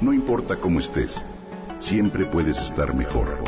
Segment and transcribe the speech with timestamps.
[0.00, 1.22] No importa cómo estés,
[1.78, 3.38] siempre puedes estar mejor.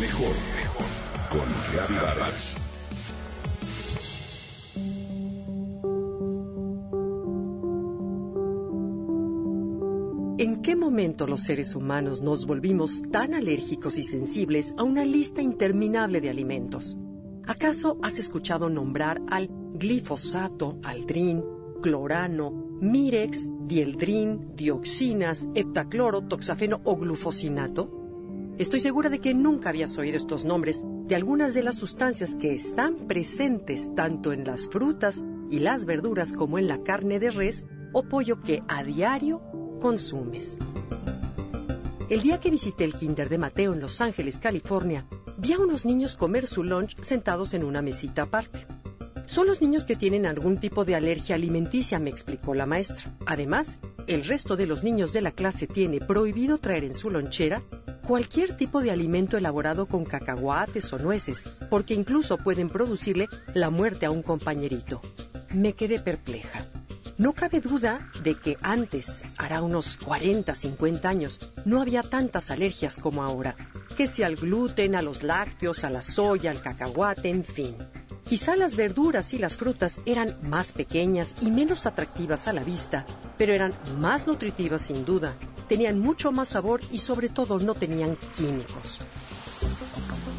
[0.00, 0.86] Mejor, mejor.
[1.30, 2.56] Con Vargas.
[10.38, 15.40] ¿En qué momento los seres humanos nos volvimos tan alérgicos y sensibles a una lista
[15.40, 16.98] interminable de alimentos?
[17.46, 21.44] ¿Acaso has escuchado nombrar al glifosato, aldrin,
[21.82, 27.90] clorano, mirex, dieldrin, dioxinas, heptacloro, toxafeno o glufosinato?
[28.56, 32.54] Estoy segura de que nunca habías oído estos nombres de algunas de las sustancias que
[32.54, 37.66] están presentes tanto en las frutas y las verduras como en la carne de res
[37.92, 39.42] o pollo que a diario
[39.80, 40.58] consumes.
[42.08, 45.06] El día que visité el kinder de Mateo en Los Ángeles, California,
[45.38, 48.66] vi a unos niños comer su lunch sentados en una mesita aparte.
[49.26, 53.12] Son los niños que tienen algún tipo de alergia alimenticia, me explicó la maestra.
[53.26, 57.62] Además, el resto de los niños de la clase tiene prohibido traer en su lonchera
[58.06, 64.06] cualquier tipo de alimento elaborado con cacahuates o nueces, porque incluso pueden producirle la muerte
[64.06, 65.00] a un compañerito.
[65.54, 66.66] Me quedé perpleja.
[67.18, 72.96] No cabe duda de que antes, hará unos 40, 50 años, no había tantas alergias
[72.96, 73.54] como ahora.
[73.96, 77.76] Que si al gluten, a los lácteos, a la soya, al cacahuate, en fin.
[78.24, 83.04] Quizá las verduras y las frutas eran más pequeñas y menos atractivas a la vista,
[83.36, 85.34] pero eran más nutritivas sin duda,
[85.68, 89.00] tenían mucho más sabor y sobre todo no tenían químicos.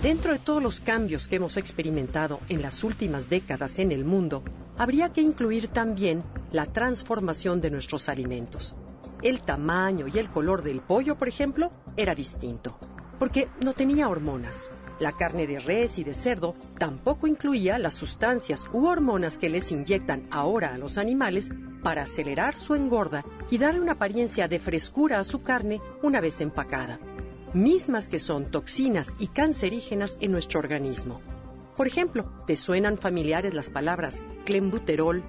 [0.02, 4.44] Dentro de todos los cambios que hemos experimentado en las últimas décadas en el mundo,
[4.78, 8.76] habría que incluir también la transformación de nuestros alimentos.
[9.22, 12.78] El tamaño y el color del pollo, por ejemplo, era distinto,
[13.20, 14.72] porque no tenía hormonas.
[15.00, 19.72] La carne de res y de cerdo tampoco incluía las sustancias u hormonas que les
[19.72, 21.50] inyectan ahora a los animales
[21.82, 26.40] para acelerar su engorda y darle una apariencia de frescura a su carne una vez
[26.42, 27.00] empacada
[27.54, 31.22] mismas que son toxinas y cancerígenas en nuestro organismo.
[31.76, 35.24] Por ejemplo, ¿te suenan familiares las palabras clenbuterol,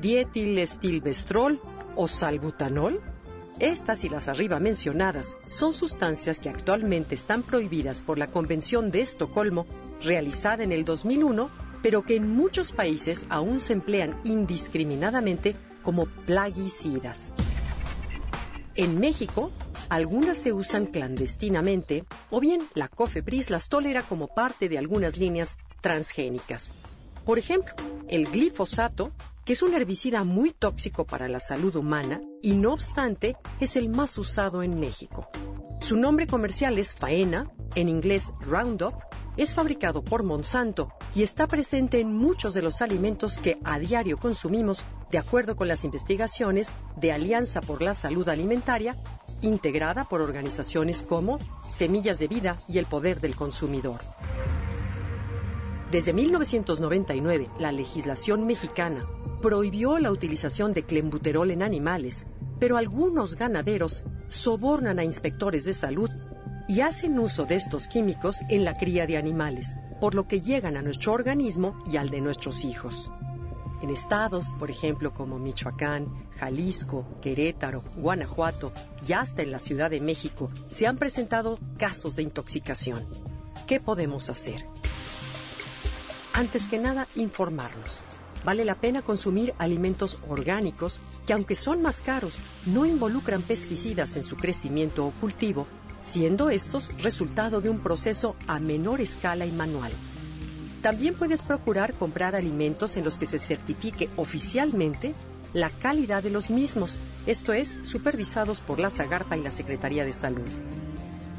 [0.00, 1.60] dietilestilbestrol
[1.96, 3.00] o salbutanol?
[3.60, 9.00] Estas y las arriba mencionadas son sustancias que actualmente están prohibidas por la Convención de
[9.00, 9.66] Estocolmo,
[10.02, 11.50] realizada en el 2001,
[11.80, 15.54] pero que en muchos países aún se emplean indiscriminadamente
[15.84, 17.32] como plaguicidas.
[18.74, 19.52] En México,
[19.88, 25.58] algunas se usan clandestinamente o bien la COFEPRIS las tolera como parte de algunas líneas
[25.80, 26.72] transgénicas.
[27.24, 27.74] Por ejemplo,
[28.08, 29.12] el glifosato,
[29.44, 33.88] que es un herbicida muy tóxico para la salud humana y no obstante es el
[33.88, 35.28] más usado en México.
[35.80, 38.94] Su nombre comercial es Faena, en inglés Roundup,
[39.36, 44.18] es fabricado por Monsanto y está presente en muchos de los alimentos que a diario
[44.18, 48.96] consumimos, de acuerdo con las investigaciones de Alianza por la Salud Alimentaria,
[49.42, 54.00] integrada por organizaciones como Semillas de Vida y el Poder del Consumidor.
[55.90, 59.06] Desde 1999, la legislación mexicana
[59.40, 62.26] prohibió la utilización de clenbuterol en animales,
[62.58, 66.10] pero algunos ganaderos sobornan a inspectores de salud
[66.66, 70.76] y hacen uso de estos químicos en la cría de animales, por lo que llegan
[70.76, 73.10] a nuestro organismo y al de nuestros hijos.
[73.82, 78.72] En estados, por ejemplo, como Michoacán, Jalisco, Querétaro, Guanajuato
[79.06, 83.04] y hasta en la Ciudad de México, se han presentado casos de intoxicación.
[83.66, 84.64] ¿Qué podemos hacer?
[86.34, 88.02] Antes que nada, informarnos.
[88.44, 94.22] Vale la pena consumir alimentos orgánicos que, aunque son más caros, no involucran pesticidas en
[94.22, 95.66] su crecimiento o cultivo
[96.04, 99.92] siendo estos resultado de un proceso a menor escala y manual.
[100.82, 105.14] También puedes procurar comprar alimentos en los que se certifique oficialmente
[105.54, 110.12] la calidad de los mismos, esto es, supervisados por la Zagarpa y la Secretaría de
[110.12, 110.48] Salud.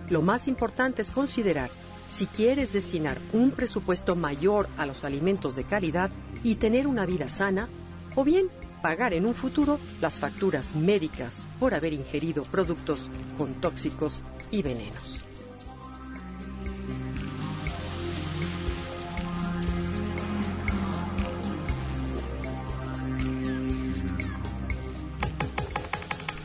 [0.10, 1.70] Lo más importante es considerar
[2.08, 6.12] si quieres destinar un presupuesto mayor a los alimentos de calidad
[6.44, 7.68] y tener una vida sana,
[8.16, 8.50] o bien
[8.82, 14.22] pagar en un futuro las facturas médicas por haber ingerido productos con tóxicos
[14.52, 15.24] y venenos.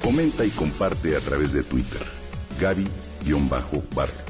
[0.03, 2.01] Comenta y comparte a través de Twitter.
[2.59, 4.30] Gaby-Barra.